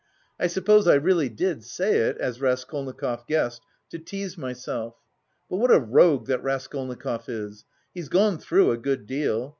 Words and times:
"I 0.39 0.47
suppose 0.47 0.87
I 0.87 0.95
really 0.95 1.29
did 1.29 1.63
say 1.63 1.99
it, 1.99 2.17
as 2.17 2.41
Raskolnikov 2.41 3.27
guessed, 3.27 3.61
to 3.91 3.99
tease 3.99 4.35
myself. 4.35 4.95
But 5.47 5.57
what 5.57 5.69
a 5.69 5.77
rogue 5.79 6.25
that 6.25 6.41
Raskolnikov 6.41 7.29
is! 7.29 7.65
He's 7.93 8.09
gone 8.09 8.39
through 8.39 8.71
a 8.71 8.77
good 8.77 9.05
deal. 9.05 9.49